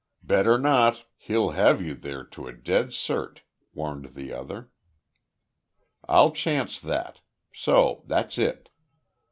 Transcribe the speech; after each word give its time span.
"Better 0.23 0.57
not. 0.57 1.05
He'll 1.15 1.51
have 1.51 1.79
you 1.79 1.93
there 1.93 2.23
to 2.23 2.47
a 2.47 2.53
dead 2.53 2.87
cert," 2.87 3.41
warned 3.71 4.15
the 4.15 4.33
other. 4.33 4.71
"I'll 6.09 6.31
chance 6.31 6.79
that. 6.79 7.19
So. 7.53 8.01
That's 8.07 8.39
it." 8.39 8.69